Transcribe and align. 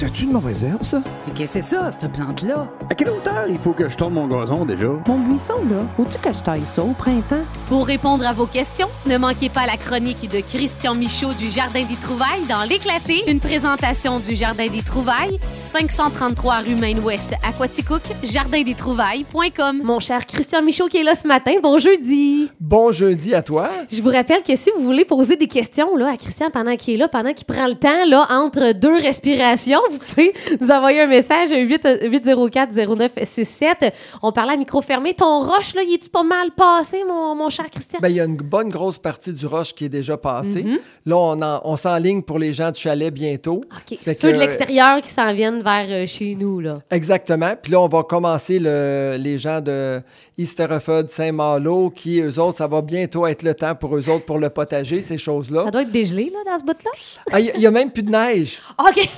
C'est-tu 0.00 0.24
une 0.24 0.32
mauvaise 0.32 0.64
herbe, 0.64 0.82
ça? 0.82 1.02
Mais 1.26 1.34
qu'est-ce 1.34 1.52
que 1.52 1.60
c'est 1.60 1.76
ça, 1.76 1.90
cette 1.90 2.10
plante-là? 2.12 2.70
À 2.88 2.94
quelle 2.94 3.10
hauteur? 3.10 3.44
Il 3.50 3.58
faut 3.58 3.72
que 3.72 3.86
je 3.86 3.94
tourne 3.94 4.14
mon 4.14 4.26
gazon 4.28 4.64
déjà? 4.64 4.86
Mon 5.06 5.18
buisson, 5.18 5.56
là, 5.70 5.84
faut-tu 5.94 6.16
que 6.16 6.32
je 6.32 6.38
taille 6.38 6.64
ça 6.64 6.82
au 6.82 6.92
printemps? 6.92 7.44
Pour 7.68 7.86
répondre 7.86 8.26
à 8.26 8.32
vos 8.32 8.46
questions, 8.46 8.88
ne 9.04 9.18
manquez 9.18 9.50
pas 9.50 9.66
la 9.66 9.76
chronique 9.76 10.26
de 10.30 10.40
Christian 10.40 10.94
Michaud 10.94 11.34
du 11.34 11.50
Jardin 11.50 11.82
des 11.82 11.96
Trouvailles 11.96 12.46
dans 12.48 12.62
L'éclaté, 12.62 13.30
une 13.30 13.40
présentation 13.40 14.20
du 14.20 14.34
Jardin 14.34 14.68
des 14.68 14.80
Trouvailles, 14.80 15.38
533 15.54 16.54
rue 16.60 16.76
Maine-Ouest 16.76 17.34
à 17.46 17.52
Quaticook, 17.52 18.00
jardindestrouvailles.com. 18.22 19.82
Mon 19.84 20.00
cher 20.00 20.24
Christian 20.24 20.62
Michaud 20.62 20.88
qui 20.88 20.96
est 20.96 21.04
là 21.04 21.14
ce 21.14 21.28
matin, 21.28 21.52
bon 21.62 21.76
jeudi! 21.76 22.50
Bon 22.58 22.90
jeudi 22.90 23.34
à 23.34 23.42
toi. 23.42 23.68
Je 23.90 24.00
vous 24.00 24.08
rappelle 24.08 24.42
que 24.44 24.56
si 24.56 24.70
vous 24.74 24.82
voulez 24.82 25.04
poser 25.04 25.36
des 25.36 25.46
questions 25.46 25.94
là, 25.94 26.12
à 26.12 26.16
Christian 26.16 26.48
pendant 26.50 26.76
qu'il 26.76 26.94
est 26.94 26.96
là, 26.96 27.08
pendant 27.08 27.34
qu'il 27.34 27.44
prend 27.44 27.66
le 27.66 27.74
temps 27.74 28.06
là, 28.06 28.26
entre 28.30 28.72
deux 28.72 28.96
respirations, 28.96 29.80
vous 29.90 29.98
pouvez 29.98 30.32
nous 30.60 30.70
envoyer 30.70 31.00
un 31.02 31.06
message 31.06 31.50
804-0967. 31.50 33.92
On 34.22 34.32
parlait 34.32 34.54
à 34.54 34.56
micro 34.56 34.80
fermé. 34.82 35.14
Ton 35.14 35.40
roche, 35.42 35.74
là, 35.74 35.82
il 35.86 35.94
est-tu 35.94 36.08
pas 36.10 36.22
mal 36.22 36.50
passé, 36.56 37.02
mon, 37.06 37.34
mon 37.34 37.48
cher 37.48 37.66
Christian? 37.70 37.98
Ben, 38.02 38.08
il 38.08 38.16
y 38.16 38.20
a 38.20 38.24
une 38.24 38.36
bonne 38.36 38.68
grosse 38.70 38.98
partie 38.98 39.32
du 39.32 39.46
roche 39.46 39.74
qui 39.74 39.86
est 39.86 39.90
déjà 39.90 40.16
passée. 40.16 40.62
Mhm. 40.62 40.78
Là, 41.06 41.16
on, 41.16 41.40
en- 41.42 41.60
on 41.64 41.76
s'enligne 41.76 42.22
pour 42.22 42.38
les 42.38 42.52
gens 42.52 42.70
de 42.70 42.76
chalet 42.76 43.12
bientôt. 43.12 43.62
OK, 43.70 43.96
ceux 43.98 44.28
que- 44.30 44.34
de 44.34 44.38
l'extérieur 44.40 45.00
qui 45.02 45.10
s'en 45.10 45.32
viennent 45.34 45.62
vers 45.62 45.86
euh, 45.88 46.06
chez 46.06 46.34
nous, 46.34 46.60
là. 46.60 46.78
Exactement. 46.90 47.52
Puis 47.60 47.72
là, 47.72 47.80
on 47.80 47.88
va 47.88 48.02
commencer 48.02 48.58
le- 48.58 49.16
les 49.18 49.38
gens 49.38 49.60
de 49.60 50.00
Easterford, 50.38 51.04
Saint-Malo, 51.08 51.90
qui, 51.90 52.20
eux 52.20 52.38
autres, 52.40 52.58
ça 52.58 52.66
va 52.66 52.80
bientôt 52.82 53.26
être 53.26 53.42
le 53.42 53.54
temps 53.54 53.74
pour 53.74 53.96
eux 53.96 54.08
autres 54.08 54.24
pour 54.24 54.38
le 54.38 54.50
potager, 54.50 55.00
ces 55.00 55.18
choses-là. 55.18 55.64
Ça 55.64 55.70
doit 55.70 55.82
être 55.82 55.90
dégelé, 55.92 56.32
là, 56.32 56.38
dans 56.52 56.58
ce 56.58 56.64
bout-là? 56.64 56.90
Ah, 57.32 57.40
Il 57.40 57.58
n'y 57.58 57.66
a 57.66 57.70
même 57.70 57.90
plus 57.90 58.02
de 58.02 58.10
neige. 58.10 58.58
OK. 58.78 59.08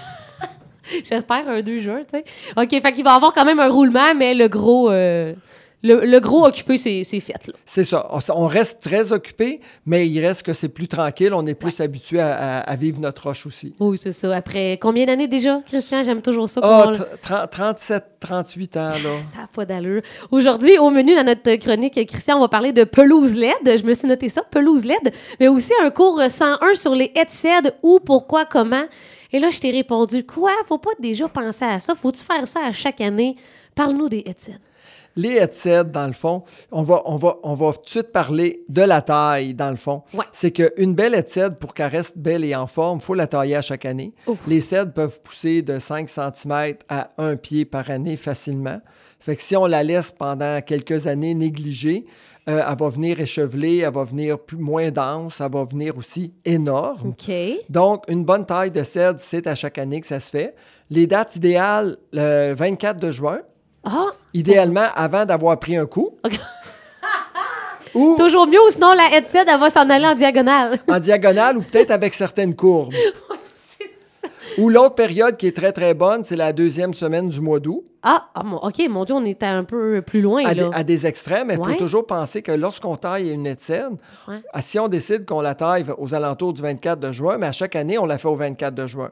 J'espère 1.05 1.49
un 1.49 1.63
2 1.63 1.81
juin, 1.81 2.01
tu 2.01 2.19
sais. 2.19 2.25
OK, 2.57 2.71
fait 2.71 2.93
qu'il 2.93 3.05
va 3.05 3.15
avoir 3.15 3.33
quand 3.33 3.45
même 3.45 3.61
un 3.61 3.69
roulement, 3.69 4.15
mais 4.15 4.35
le 4.35 4.49
gros, 4.49 4.91
euh, 4.91 5.35
le, 5.83 6.05
le 6.07 6.21
gros 6.21 6.47
occupé, 6.47 6.77
c'est 6.77 7.03
fait. 7.21 7.51
C'est 7.65 7.85
ça. 7.85 8.09
On- 8.11 8.21
On 8.43 8.47
reste 8.47 8.81
très 8.83 9.13
occupé, 9.13 9.61
mais 9.87 10.09
il 10.09 10.25
reste 10.25 10.43
que 10.45 10.53
c'est 10.53 10.69
plus 10.69 10.89
tranquille. 10.89 11.33
On 11.35 11.45
est 11.47 11.55
plus 11.55 11.81
habitué 11.81 12.21
à, 12.21 12.75
vivre 12.77 13.01
notre 13.01 13.25
roche 13.25 13.47
aussi. 13.47 13.75
Oui, 13.81 13.99
c'est 13.99 14.13
ça. 14.13 14.35
Après 14.37 14.79
combien 14.81 15.07
d'années 15.07 15.29
déjà, 15.29 15.61
Christian? 15.67 16.03
J'aime 16.05 16.23
toujours 16.23 16.49
ça. 16.49 16.61
Tr- 16.61 17.49
37, 17.51 18.05
38 18.21 18.77
ans, 18.77 18.81
là. 18.89 18.95
Ça 19.23 19.43
n'a 19.43 19.47
pas 19.53 19.65
d'allure. 19.65 20.03
Aujourd'hui, 20.31 20.79
au 20.79 20.91
menu 20.91 21.15
dans 21.15 21.25
notre 21.25 21.55
chronique, 21.57 21.95
Christian, 22.07 22.37
on 22.39 22.41
va 22.41 22.49
parler 22.49 22.73
de 22.73 22.85
pelouse 22.85 23.35
LED. 23.35 23.79
Je 23.79 23.85
me 23.85 23.95
suis 23.95 24.09
noté 24.09 24.29
ça, 24.29 24.43
pelouse 24.51 24.85
LED, 24.85 25.13
mais 25.41 25.49
aussi 25.49 25.73
un 25.83 25.91
cours 25.91 26.21
101 26.29 26.75
sur 26.75 26.95
les 26.95 27.13
cèdre, 27.29 27.71
où, 27.83 27.99
pourquoi, 28.01 28.45
comment. 28.45 28.85
Et 29.33 29.39
là, 29.41 29.51
je 29.51 29.59
t'ai 29.61 29.71
répondu, 29.71 30.25
quoi? 30.25 30.53
Faut 30.67 30.79
pas 30.79 30.91
déjà 31.01 31.29
penser 31.29 31.65
à 31.65 31.79
ça? 31.81 31.95
Faut-tu 31.95 32.21
faire 32.23 32.47
ça 32.47 32.61
à 32.67 32.73
chaque 32.73 33.01
année? 33.01 33.37
Parle-nous 33.75 34.09
des 34.09 34.25
cèdre. 34.39 34.59
Les 35.17 35.41
cèdre, 35.53 35.91
dans 35.91 36.07
le 36.07 36.13
fond, 36.13 36.43
on 36.71 36.83
va, 36.83 37.03
on, 37.05 37.17
va, 37.17 37.37
on 37.43 37.55
va 37.55 37.73
tout 37.73 37.83
de 37.85 37.89
suite 37.89 38.13
parler 38.13 38.65
de 38.69 38.83
la 38.83 39.03
taille, 39.03 39.55
dans 39.55 39.71
le 39.71 39.77
fond. 39.77 40.03
Ouais. 40.15 40.25
C'est 40.33 40.51
qu'une 40.51 40.95
belle 40.95 41.23
cèdre, 41.27 41.57
pour 41.57 41.75
qu'elle 41.75 41.91
reste 41.91 42.19
belle 42.19 42.45
et 42.45 42.55
en 42.55 42.67
forme, 42.67 42.99
il 43.01 43.05
faut 43.05 43.15
la 43.15 43.27
tailler 43.27 43.57
à 43.57 43.63
chaque 43.63 43.85
année. 43.85 44.15
Ouf. 44.27 44.47
Les 44.47 44.61
cèdres 44.61 44.93
peuvent 44.93 45.21
pousser 45.21 45.63
de 45.63 45.79
5 45.79 46.09
cm 46.09 46.75
à 46.89 47.11
1 47.19 47.37
pied 47.37 47.65
par 47.65 47.91
année 47.91 48.17
facilement. 48.17 48.81
Fait 49.21 49.37
que 49.37 49.43
si 49.43 49.55
on 49.55 49.67
la 49.67 49.85
laisse 49.85 50.11
pendant 50.11 50.61
quelques 50.63 51.07
années 51.07 51.35
négligée, 51.35 52.07
euh, 52.49 52.65
elle 52.69 52.77
va 52.77 52.89
venir 52.89 53.21
échevelée, 53.21 53.79
elle 53.79 53.93
va 53.93 54.03
venir 54.03 54.37
plus, 54.39 54.57
moins 54.57 54.91
dense, 54.91 55.41
elle 55.41 55.53
va 55.53 55.65
venir 55.65 55.97
aussi 55.97 56.35
énorme. 56.45 57.15
Donc, 57.69 58.05
une 58.09 58.25
bonne 58.25 58.45
taille 58.45 58.73
de 58.73 58.83
cèdre, 58.83 59.21
c'est 59.21 59.47
à 59.47 59.55
chaque 59.55 59.79
année 59.79 60.01
que 60.01 60.09
ça 60.09 60.19
se 60.19 60.31
fait. 60.31 60.57
Les 60.91 61.07
dates 61.07 61.37
idéales, 61.37 61.99
le 62.13 62.53
24 62.53 62.99
de 62.99 63.13
juin, 63.13 63.43
Ah, 63.85 64.07
idéalement 64.33 64.87
avant 64.95 65.25
d'avoir 65.25 65.59
pris 65.59 65.77
un 65.77 65.87
coup. 65.87 66.11
Ou 67.95 68.17
toujours 68.17 68.47
mieux, 68.47 68.59
ou 68.61 68.71
sinon 68.71 68.95
la 68.95 69.23
cèdre, 69.23 69.51
elle 69.53 69.61
va 69.61 69.69
s'en 69.69 69.89
aller 69.91 70.07
en 70.07 70.15
diagonale. 70.15 70.79
en 70.89 70.99
diagonale, 70.99 71.59
ou 71.59 71.63
peut-être 71.63 71.91
avec 71.91 72.15
certaines 72.15 72.55
courbes. 72.57 72.95
c'est 73.45 73.87
ça. 73.87 74.29
Ou 74.57 74.71
l'autre 74.71 74.95
période 74.95 75.37
qui 75.37 75.47
est 75.49 75.55
très, 75.55 75.73
très 75.73 75.93
bonne, 75.93 76.25
c'est 76.25 76.37
la 76.37 76.55
deuxième 76.55 76.95
semaine 76.95 77.29
du 77.29 77.43
mois 77.43 77.61
d'août, 77.61 77.85
Ah, 78.03 78.29
ah, 78.35 78.43
OK, 78.63 78.81
mon 78.89 79.05
Dieu, 79.05 79.15
on 79.15 79.25
était 79.27 79.45
un 79.45 79.65
peu 79.65 80.01
plus 80.01 80.23
loin, 80.23 80.43
à, 80.47 80.55
des- 80.55 80.61
là. 80.61 80.71
à 80.73 80.83
des 80.85 81.07
extrêmes. 81.07 81.49
Mais 81.49 81.55
il 81.55 81.61
Ouais. 81.61 81.73
faut 81.73 81.79
toujours 81.79 82.07
penser 82.07 82.41
que 82.41 82.53
lorsqu'on 82.53 82.97
taille 82.97 83.31
une 83.31 83.47
haie 83.47 83.57
de 83.57 83.61
cèdre, 83.61 83.99
Ouais. 84.27 84.41
ah, 84.55 84.63
si 84.63 84.79
on 84.79 84.89
décide 84.89 85.27
qu'on 85.27 85.43
la 85.43 85.55
taille 85.55 85.85
aux 85.99 86.15
alentours 86.15 86.55
du 86.55 86.63
24 86.63 86.99
de 86.99 87.13
juin, 87.13 87.37
mais 87.37 87.49
à 87.49 87.53
chaque 87.53 87.77
année, 87.77 87.99
on 87.99 88.07
la 88.07 88.17
fait 88.17 88.29
au 88.29 88.37
24 88.37 88.75
de 88.75 88.87
juin. 88.87 89.11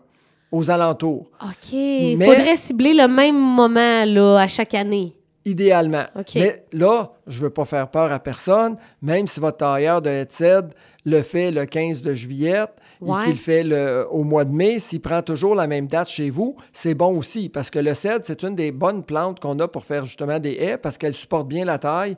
Aux 0.52 0.70
alentours, 0.70 1.30
OK. 1.42 1.72
Mais- 1.72 2.16
Faudrait 2.26 2.56
cibler 2.56 2.92
le 2.94 3.06
même 3.06 3.38
moment, 3.38 4.04
là, 4.04 4.38
à 4.38 4.46
chaque 4.48 4.74
année. 4.74 5.14
idéalement. 5.46 6.04
OK. 6.18 6.34
Mais 6.34 6.64
là, 6.72 7.12
je 7.26 7.38
ne 7.38 7.44
veux 7.44 7.50
pas 7.50 7.64
faire 7.64 7.88
peur 7.88 8.12
à 8.12 8.18
personne, 8.18 8.76
même 9.00 9.26
si 9.26 9.40
votre 9.40 9.56
tailleur 9.58 10.02
de 10.02 10.26
cèdre 10.28 10.68
le 11.06 11.22
fait 11.22 11.50
le 11.50 11.64
15 11.66 12.02
de 12.02 12.14
juillet 12.14 12.60
Ouais. 13.00 13.18
et 13.20 13.22
qu'il 13.22 13.32
le 13.32 13.38
fait 13.38 13.62
le- 13.62 14.06
au 14.10 14.22
mois 14.22 14.44
de 14.44 14.52
mai, 14.52 14.78
s'il 14.80 15.00
prend 15.00 15.22
toujours 15.22 15.54
la 15.54 15.66
même 15.66 15.86
date 15.86 16.08
chez 16.10 16.28
vous, 16.28 16.56
c'est 16.74 16.94
bon 16.94 17.16
aussi 17.16 17.48
parce 17.48 17.70
que 17.70 17.78
le 17.78 17.94
cèdre, 17.94 18.22
c'est 18.26 18.42
une 18.42 18.54
des 18.54 18.70
bonnes 18.70 19.02
plantes 19.02 19.40
qu'on 19.40 19.58
a 19.60 19.66
pour 19.68 19.84
faire 19.84 20.04
justement 20.04 20.38
des 20.38 20.52
haies 20.60 20.76
parce 20.76 20.98
qu'elle 20.98 21.14
supporte 21.14 21.48
bien 21.48 21.64
la 21.64 21.78
taille, 21.78 22.16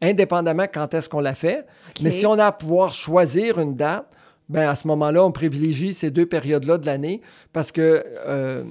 indépendamment 0.00 0.66
quand 0.72 0.94
est-ce 0.94 1.08
qu'on 1.08 1.20
la 1.20 1.34
fait. 1.34 1.66
Mais 2.02 2.10
si 2.10 2.26
on 2.26 2.38
a 2.38 2.46
à 2.46 2.52
pouvoir 2.52 2.94
choisir 2.94 3.58
une 3.58 3.74
date, 3.76 4.06
ben 4.48 4.68
à 4.68 4.76
ce 4.76 4.86
moment-là, 4.88 5.24
on 5.24 5.32
privilégie 5.32 5.94
ces 5.94 6.10
deux 6.10 6.26
périodes-là 6.26 6.78
de 6.78 6.86
l'année 6.86 7.20
parce 7.52 7.72
que 7.72 8.04
euh, 8.26 8.64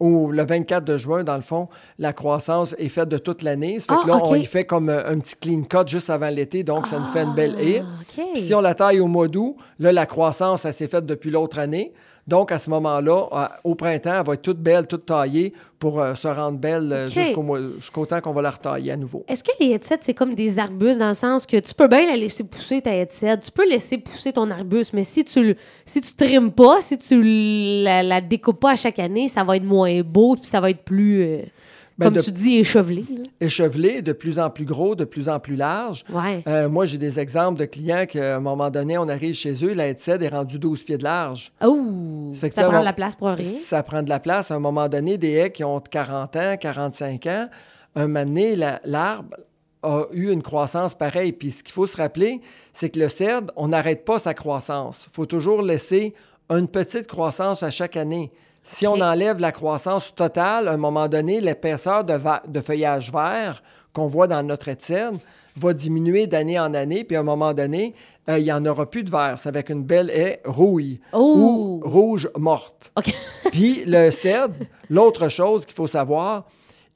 au, 0.00 0.30
le 0.30 0.44
24 0.44 0.84
de 0.84 0.98
juin, 0.98 1.24
dans 1.24 1.36
le 1.36 1.42
fond, 1.42 1.68
la 1.98 2.12
croissance 2.12 2.74
est 2.78 2.88
faite 2.88 3.08
de 3.08 3.18
toute 3.18 3.42
l'année. 3.42 3.80
Ça 3.80 3.94
fait 3.94 4.00
Ah, 4.00 4.04
que 4.04 4.08
là, 4.08 4.20
on 4.24 4.34
y 4.34 4.44
fait 4.44 4.64
comme 4.64 4.88
euh, 4.88 5.08
un 5.10 5.18
petit 5.18 5.36
clean 5.36 5.62
cut 5.62 5.86
juste 5.88 6.10
avant 6.10 6.28
l'été, 6.28 6.62
donc 6.64 6.86
ça 6.86 6.98
nous 6.98 7.06
fait 7.06 7.22
une 7.22 7.34
belle 7.34 7.56
haie. 7.60 7.82
Ah. 7.82 8.22
Puis 8.34 8.40
si 8.42 8.54
on 8.54 8.60
la 8.60 8.74
taille 8.74 9.00
au 9.00 9.06
mois 9.06 9.28
d'août, 9.28 9.56
là, 9.78 9.92
la 9.92 10.06
croissance, 10.06 10.64
elle 10.64 10.74
s'est 10.74 10.88
faite 10.88 11.06
depuis 11.06 11.30
l'autre 11.30 11.58
année. 11.58 11.92
Donc, 12.26 12.50
à 12.50 12.58
ce 12.58 12.68
moment-là, 12.70 13.28
à- 13.30 13.52
au 13.62 13.76
printemps, 13.76 14.16
elle 14.18 14.26
va 14.26 14.34
être 14.34 14.42
toute 14.42 14.58
belle, 14.58 14.88
toute 14.88 15.06
taillée 15.06 15.52
pour 15.78 16.00
euh, 16.00 16.16
se 16.16 16.26
rendre 16.26 16.58
belle 16.58 16.92
euh, 16.92 17.06
jusqu'au 17.08 18.04
temps 18.04 18.20
qu'on 18.20 18.32
va 18.32 18.42
la 18.42 18.50
retailler 18.50 18.90
à 18.90 18.96
nouveau. 18.96 19.24
Est-ce 19.28 19.44
que 19.44 19.52
les 19.60 19.70
headsets, 19.70 19.98
c'est 20.00 20.14
comme 20.14 20.34
des 20.34 20.58
arbustes 20.58 20.98
dans 20.98 21.06
le 21.06 21.14
sens 21.14 21.46
que 21.46 21.56
tu 21.58 21.72
peux 21.72 21.86
bien 21.86 22.04
la 22.04 22.16
laisser 22.16 22.42
pousser 22.42 22.82
ta 22.82 22.92
headset, 22.96 23.38
tu 23.38 23.52
peux 23.52 23.68
laisser 23.68 23.98
pousser 23.98 24.32
ton 24.32 24.50
arbuste, 24.50 24.92
mais 24.92 25.04
si 25.04 25.24
tu 25.24 25.54
si 25.84 26.00
tu 26.00 26.14
trimes 26.14 26.50
pas, 26.50 26.80
si 26.80 26.98
tu 26.98 27.22
la, 27.84 28.02
la 28.02 28.20
découpes 28.20 28.58
pas 28.58 28.72
à 28.72 28.76
chaque 28.76 28.98
année, 28.98 29.28
ça 29.28 29.44
va 29.44 29.56
être 29.56 29.62
moins 29.64 29.85
beau, 30.02 30.36
puis 30.36 30.46
ça 30.46 30.60
va 30.60 30.70
être 30.70 30.82
plus, 30.84 31.22
euh, 31.22 31.38
Ben, 31.98 32.06
comme 32.06 32.14
de- 32.14 32.20
tu 32.20 32.30
dis, 32.32 32.56
échevelé. 32.56 33.04
là. 33.08 33.24
Échevelé, 33.40 34.02
de 34.02 34.12
plus 34.12 34.38
en 34.38 34.50
plus 34.50 34.66
gros, 34.66 34.94
de 34.94 35.04
plus 35.04 35.28
en 35.30 35.40
plus 35.40 35.56
large. 35.56 36.04
Ouais. 36.12 36.42
Euh, 36.46 36.68
moi, 36.68 36.84
j'ai 36.84 36.98
des 36.98 37.18
exemples 37.18 37.58
de 37.58 37.64
clients 37.64 38.04
qu'à 38.06 38.36
un 38.36 38.40
moment 38.40 38.68
donné, 38.70 38.98
on 38.98 39.08
arrive 39.08 39.34
chez 39.34 39.54
eux, 39.64 39.72
la 39.72 39.88
headset 39.88 40.22
est 40.22 40.28
rendue 40.28 40.58
12 40.58 40.82
pieds 40.82 40.98
de 40.98 41.04
large. 41.04 41.52
Oh, 41.64 42.32
Ça 42.34 42.64
prend 42.68 42.80
de 42.80 42.84
la 42.84 42.92
place 42.92 43.16
pour 43.16 43.28
rien. 43.28 43.50
Ça 43.50 43.82
prend 43.82 44.02
de 44.02 44.10
la 44.10 44.20
place. 44.20 44.50
À 44.50 44.56
un 44.56 44.60
moment 44.60 44.88
donné, 44.88 45.16
des 45.16 45.32
haies 45.32 45.50
qui 45.52 45.64
ont 45.64 45.80
40 45.80 46.36
ans, 46.36 46.56
45 46.60 47.26
ans, 47.26 47.46
un 47.94 48.06
moment 48.08 48.26
donné, 48.26 48.56
la- 48.56 48.80
l'arbre 48.84 49.34
a 49.82 50.04
eu 50.12 50.30
une 50.32 50.42
croissance 50.42 50.94
pareille. 50.94 51.32
Puis 51.32 51.50
ce 51.50 51.62
qu'il 51.62 51.72
faut 51.72 51.86
se 51.86 51.96
rappeler, 51.96 52.40
c'est 52.74 52.90
que 52.90 52.98
le 53.00 53.08
cèdre, 53.08 53.52
on 53.56 53.68
n'arrête 53.68 54.04
pas 54.04 54.18
sa 54.18 54.34
croissance. 54.34 55.06
Il 55.10 55.14
faut 55.14 55.26
toujours 55.26 55.62
laisser 55.62 56.12
une 56.50 56.68
petite 56.68 57.06
croissance 57.06 57.62
à 57.62 57.70
chaque 57.70 57.96
année. 57.96 58.30
Si 58.68 58.84
on 58.84 59.00
enlève 59.00 59.38
la 59.38 59.52
croissance 59.52 60.12
totale, 60.12 60.66
à 60.66 60.72
un 60.72 60.76
moment 60.76 61.06
donné, 61.06 61.40
l'épaisseur 61.40 62.02
de, 62.02 62.60
feuillage 62.60 63.12
vert 63.12 63.62
qu'on 63.92 64.08
voit 64.08 64.26
dans 64.26 64.42
notre 64.42 64.68
cèdre 64.76 65.18
va 65.56 65.72
diminuer 65.72 66.26
d'année 66.26 66.58
en 66.58 66.74
année, 66.74 67.04
puis 67.04 67.16
à 67.16 67.20
un 67.20 67.22
moment 67.22 67.54
donné, 67.54 67.94
euh, 68.28 68.38
il 68.38 68.44
n'y 68.44 68.52
en 68.52 68.66
aura 68.66 68.90
plus 68.90 69.04
de 69.04 69.10
vert. 69.10 69.36
C'est 69.38 69.48
avec 69.48 69.70
une 69.70 69.84
belle 69.84 70.10
haie 70.10 70.42
rouille 70.44 71.00
Oh! 71.12 71.80
ou 71.84 71.88
rouge 71.88 72.28
morte. 72.36 72.92
Puis 73.52 73.84
le 73.86 74.10
cèdre, 74.10 74.56
l'autre 74.90 75.28
chose 75.28 75.64
qu'il 75.64 75.76
faut 75.76 75.86
savoir, 75.86 76.44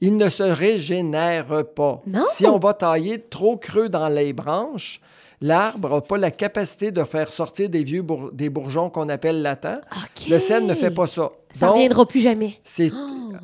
il 0.01 0.17
ne 0.17 0.29
se 0.29 0.43
régénère 0.43 1.63
pas. 1.73 2.01
Non? 2.05 2.25
Si 2.33 2.45
on 2.45 2.59
va 2.59 2.73
tailler 2.73 3.21
trop 3.21 3.55
creux 3.55 3.87
dans 3.87 4.09
les 4.09 4.33
branches, 4.33 4.99
l'arbre 5.41 5.89
n'a 5.95 6.01
pas 6.01 6.17
la 6.17 6.31
capacité 6.31 6.91
de 6.91 7.03
faire 7.03 7.31
sortir 7.33 7.69
des 7.69 7.83
vieux 7.83 8.01
bour- 8.01 8.31
des 8.31 8.49
bourgeons 8.49 8.89
qu'on 8.89 9.09
appelle 9.09 9.41
latents. 9.41 9.81
Le 10.29 10.37
cèdre 10.39 10.67
ne 10.67 10.73
fait 10.75 10.91
pas 10.91 11.07
ça. 11.07 11.31
Ça 11.51 11.67
Donc, 11.67 11.75
reviendra 11.75 12.05
plus 12.05 12.21
jamais. 12.21 12.53
c'est 12.63 12.91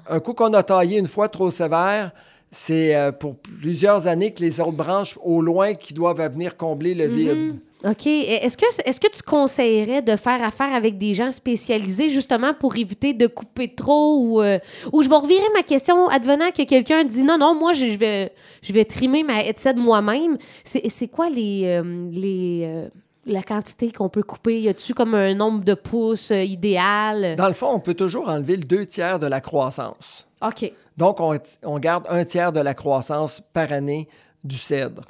un 0.09 0.19
coup 0.19 0.33
qu'on 0.33 0.53
a 0.53 0.63
taillé 0.63 0.99
une 0.99 1.07
fois 1.07 1.27
trop 1.29 1.49
sévère, 1.51 2.11
c'est 2.51 2.95
euh, 2.95 3.11
pour 3.11 3.35
plusieurs 3.37 4.07
années 4.07 4.31
que 4.33 4.41
les 4.41 4.59
autres 4.61 4.71
branches 4.71 5.17
au 5.23 5.41
loin 5.41 5.73
qui 5.73 5.93
doivent 5.93 6.21
venir 6.31 6.55
combler 6.55 6.93
le 6.93 7.05
vide. 7.07 7.55
OK? 7.85 8.07
Est-ce 8.07 8.57
que, 8.57 8.65
est 8.85 8.99
que 8.99 9.15
tu 9.15 9.21
conseillerais 9.21 10.01
de 10.01 10.15
faire 10.15 10.43
affaire 10.43 10.73
avec 10.73 10.97
des 10.97 11.13
gens 11.13 11.31
spécialisés 11.31 12.09
justement 12.09 12.53
pour 12.53 12.75
éviter 12.75 13.13
de 13.13 13.27
couper 13.27 13.73
trop 13.75 14.17
ou, 14.17 14.41
euh, 14.41 14.57
ou 14.91 15.03
je 15.03 15.09
vais 15.09 15.15
revirer 15.15 15.45
ma 15.53 15.61
question 15.61 16.07
advenant 16.07 16.49
que 16.49 16.63
quelqu'un 16.63 17.03
dit 17.03 17.23
non, 17.23 17.37
non, 17.37 17.53
moi, 17.53 17.73
je, 17.73 17.87
je 17.87 17.97
vais, 17.97 18.33
je 18.63 18.73
vais 18.73 18.83
trimer 18.83 19.23
ma 19.23 19.43
headset 19.43 19.75
moi-même. 19.75 20.37
C'est 20.63 21.07
quoi 21.07 21.29
les, 21.29 21.63
euh, 21.65 22.09
les, 22.11 22.63
euh, 22.65 22.89
la 23.27 23.43
quantité 23.43 23.91
qu'on 23.91 24.09
peut 24.09 24.23
couper? 24.23 24.59
Y 24.61 24.69
a-tu 24.69 24.95
comme 24.95 25.13
un 25.13 25.35
nombre 25.35 25.63
de 25.63 25.75
pouces 25.75 26.31
idéal? 26.31 27.35
Dans 27.35 27.47
le 27.47 27.53
fond, 27.53 27.69
on 27.71 27.79
peut 27.79 27.93
toujours 27.93 28.27
enlever 28.27 28.57
le 28.57 28.63
deux 28.63 28.87
tiers 28.87 29.19
de 29.19 29.27
la 29.27 29.39
croissance. 29.39 30.27
OK. 30.41 30.71
Donc, 30.97 31.19
on, 31.19 31.37
on 31.63 31.77
garde 31.77 32.05
un 32.09 32.25
tiers 32.25 32.51
de 32.51 32.59
la 32.59 32.73
croissance 32.73 33.41
par 33.53 33.71
année 33.71 34.07
du 34.47 34.57
cèdre. 34.57 35.01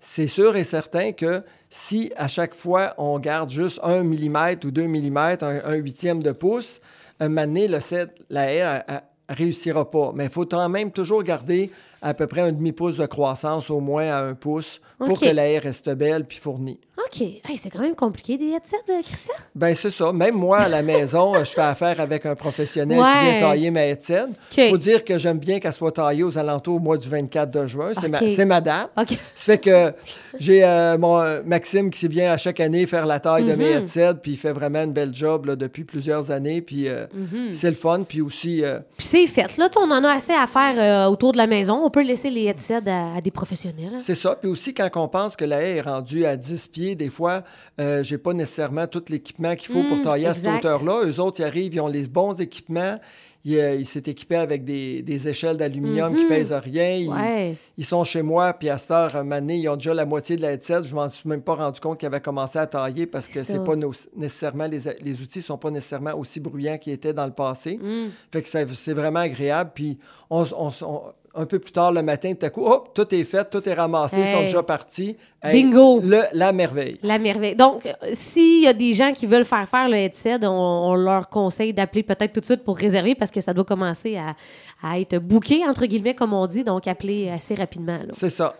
C'est 0.00 0.26
sûr 0.26 0.56
et 0.56 0.64
certain 0.64 1.12
que 1.12 1.42
si 1.70 2.12
à 2.16 2.28
chaque 2.28 2.54
fois 2.54 2.94
on 2.98 3.18
garde 3.18 3.50
juste 3.50 3.80
un 3.82 4.02
millimètre 4.02 4.66
ou 4.66 4.70
deux 4.70 4.86
millimètres, 4.86 5.44
un, 5.44 5.60
un 5.64 5.74
huitième 5.76 6.22
de 6.22 6.32
pouce, 6.32 6.80
un 7.20 7.28
moment 7.28 7.46
donné, 7.46 7.68
le 7.68 7.80
cèdre, 7.80 8.12
la 8.28 8.52
haie, 8.52 8.56
elle- 8.58 8.84
elle 9.28 9.36
réussira 9.36 9.90
pas. 9.90 10.12
Mais 10.14 10.24
il 10.24 10.30
faut 10.30 10.44
quand 10.44 10.68
même 10.68 10.90
toujours 10.90 11.22
garder 11.22 11.70
à 12.02 12.14
peu 12.14 12.26
près 12.26 12.40
un 12.40 12.52
demi-pouce 12.52 12.96
de 12.96 13.06
croissance, 13.06 13.70
au 13.70 13.80
moins 13.80 14.08
à 14.10 14.18
un 14.18 14.34
pouce, 14.34 14.80
pour 14.98 15.18
que 15.20 15.26
la 15.26 15.48
haie 15.48 15.58
reste 15.58 15.88
belle 15.90 16.24
puis 16.24 16.38
fournie. 16.38 16.78
OK. 16.98 17.20
Hey, 17.22 17.58
c'est 17.58 17.68
quand 17.70 17.80
même 17.80 17.94
compliqué 17.96 18.36
des 18.38 18.50
headsets, 18.50 18.76
Christian? 19.02 19.34
Ben 19.54 19.74
c'est 19.74 19.90
ça. 19.90 20.12
Même 20.12 20.34
moi, 20.36 20.58
à 20.60 20.68
la 20.68 20.82
maison, 20.92 21.34
euh, 21.34 21.44
je 21.44 21.50
fais 21.50 21.60
affaire 21.62 21.98
avec 22.00 22.26
un 22.26 22.34
professionnel 22.34 22.98
qui 22.98 23.24
vient 23.30 23.38
tailler 23.38 23.70
ma 23.70 23.86
headset. 23.86 24.24
OK. 24.24 24.70
faut 24.70 24.78
dire 24.78 25.04
que 25.04 25.18
j'aime 25.18 25.38
bien 25.38 25.58
qu'elle 25.58 25.72
soit 25.72 25.90
taillée 25.92 26.22
aux 26.22 26.38
alentours 26.38 26.76
au 26.76 26.78
mois 26.78 26.96
du 26.98 27.08
24 27.08 27.50
de 27.50 27.66
juin. 27.66 27.90
C'est 27.94 28.08
ma, 28.08 28.20
ma 28.46 28.60
date. 28.60 28.90
OK. 28.96 29.08
Ça 29.34 29.44
fait 29.44 29.58
que 29.58 29.92
j'ai 30.38 30.64
euh, 30.64 30.96
mon 30.98 31.18
euh, 31.20 31.40
Maxime 31.44 31.90
qui 31.90 32.06
vient 32.08 32.32
à 32.32 32.36
chaque 32.36 32.60
année 32.60 32.86
faire 32.86 33.06
la 33.06 33.18
taille 33.20 33.44
de 33.44 33.52
Mhm. 33.52 33.58
mes 33.58 33.70
headsets, 33.72 34.14
puis 34.22 34.32
il 34.32 34.36
fait 34.38 34.52
vraiment 34.52 34.82
une 34.82 34.92
belle 34.92 35.14
job 35.14 35.46
là, 35.46 35.56
depuis 35.56 35.84
plusieurs 35.84 36.30
années, 36.30 36.60
puis 36.62 36.88
euh, 36.88 37.06
Mhm. 37.12 37.52
c'est 37.52 37.70
le 37.70 37.76
fun, 37.76 38.02
puis 38.08 38.20
aussi... 38.20 38.64
euh, 38.64 38.78
Puis 38.96 39.06
c'est 39.06 39.26
fait. 39.26 39.56
Là, 39.56 39.68
on 39.76 39.90
en 39.90 40.04
a 40.04 40.10
assez 40.12 40.32
à 40.32 40.46
faire 40.46 41.10
autour 41.10 41.32
de 41.32 41.36
la 41.38 41.46
maison. 41.46 41.80
On 41.84 41.90
peut 41.92 42.02
laisser 42.02 42.30
les 42.30 42.44
headsets 42.46 42.88
à, 42.88 43.14
à 43.14 43.20
des 43.20 43.30
professionnels. 43.30 43.92
hein? 43.94 44.00
C'est 44.00 44.16
ça. 44.16 44.34
Puis 44.34 44.48
aussi, 44.48 44.74
quand 44.74 44.90
on 44.96 45.06
pense 45.08 45.36
que 45.36 45.44
la 45.44 45.62
haie 45.62 45.76
est 45.76 45.80
rendue 45.82 46.26
à 46.26 46.36
10 46.36 46.66
pieds, 46.68 46.94
des 46.96 47.08
fois, 47.10 47.44
euh, 47.80 48.02
j'ai 48.02 48.18
pas 48.18 48.32
nécessairement 48.32 48.86
tout 48.88 49.04
l'équipement 49.08 49.54
qu'il 49.54 49.72
faut 49.72 49.82
pour 49.88 49.98
Mm, 49.98 50.02
tailler 50.02 50.26
à 50.26 50.34
cette 50.34 50.46
hauteur-là. 50.48 51.02
Eux 51.04 51.20
autres, 51.20 51.38
ils 51.40 51.44
arrivent, 51.44 51.74
ils 51.74 51.80
ont 51.80 51.86
les 51.86 52.08
bons 52.08 52.40
équipements. 52.40 52.98
Ils 53.44 53.58
euh, 53.58 53.74
ils 53.74 53.86
s'est 53.86 54.04
équipé 54.06 54.36
avec 54.36 54.64
des, 54.64 55.02
des 55.02 55.28
échelles 55.28 55.56
d'aluminium 55.56 56.14
qui 56.14 56.22
Mhm. 56.22 56.28
pèsent 56.28 56.52
rien. 56.52 56.90
Ils, 56.94 57.08
Ouais. 57.08 57.56
ils 57.76 57.84
sont 57.84 58.04
chez 58.04 58.22
moi, 58.22 58.52
puis 58.52 58.68
à 58.70 58.78
cette 58.78 58.92
heure, 58.92 59.24
donné, 59.24 59.56
ils 59.56 59.68
ont 59.68 59.74
déjà 59.76 59.92
la 59.94 60.04
moitié 60.06 60.36
de 60.36 60.42
la 60.42 60.52
headset. 60.52 60.84
Je 60.84 60.94
m'en 60.94 61.08
suis 61.08 61.28
même 61.28 61.42
pas 61.42 61.56
rendu 61.56 61.80
compte 61.80 61.98
qu'ils 61.98 62.06
avaient 62.06 62.20
commencé 62.20 62.58
à 62.60 62.68
tailler 62.68 63.06
parce 63.06 63.26
que 63.26 63.42
c'est 63.42 63.64
pas 63.64 63.74
nos- 63.74 63.90
nécessairement, 64.16 64.68
les, 64.68 64.78
les 65.02 65.20
outils 65.22 65.42
sont 65.42 65.58
pas 65.58 65.70
nécessairement 65.72 66.14
aussi 66.14 66.38
bruyants 66.38 66.78
qu'ils 66.78 66.92
étaient 66.92 67.12
dans 67.12 67.26
le 67.26 67.32
passé. 67.32 67.78
Mm. 67.82 68.10
Fait 68.32 68.42
que 68.42 68.48
c'est 68.48 68.92
vraiment 68.94 69.20
agréable. 69.20 69.72
Puis 69.74 69.98
on, 70.30 70.44
on- 70.56 70.70
on- 70.82 71.02
un 71.34 71.46
peu 71.46 71.58
plus 71.58 71.72
tard 71.72 71.92
le 71.92 72.02
matin, 72.02 72.34
tout 72.34 72.44
à 72.44 72.50
coup, 72.50 72.64
hop, 72.66 72.90
tout 72.94 73.14
est 73.14 73.24
fait, 73.24 73.48
tout 73.48 73.66
est 73.68 73.72
ramassé, 73.74 74.20
ils 74.20 74.26
sont 74.26 74.42
déjà 74.42 74.62
partis. 74.62 75.16
Hey, 75.42 75.62
Bingo! 75.62 76.00
le- 76.00 76.24
la 76.34 76.52
merveille. 76.52 76.98
La 77.02 77.18
merveille. 77.18 77.56
Donc, 77.56 77.86
euh, 77.86 77.92
s'il 78.12 78.62
y 78.62 78.66
a 78.66 78.72
des 78.74 78.92
gens 78.92 79.12
qui 79.12 79.26
veulent 79.26 79.44
faire 79.46 79.66
faire 79.68 79.88
le 79.88 79.96
headset, 79.96 80.44
on, 80.44 80.48
on 80.50 80.94
leur 80.94 81.28
conseille 81.30 81.72
d'appeler 81.72 82.02
peut-être 82.02 82.32
tout 82.32 82.40
de 82.40 82.44
suite 82.44 82.64
pour 82.64 82.76
réserver 82.76 83.14
parce 83.14 83.30
que 83.30 83.40
ça 83.40 83.54
doit 83.54 83.64
commencer 83.64 84.16
à, 84.16 84.36
à 84.82 85.00
être 85.00 85.16
booké, 85.18 85.62
entre 85.66 85.86
guillemets, 85.86 86.14
comme 86.14 86.32
on 86.34 86.46
dit. 86.46 86.64
Donc, 86.64 86.86
appeler 86.86 87.30
assez 87.30 87.54
rapidement. 87.54 87.96
C'est 88.10 88.30
ça. 88.30 88.54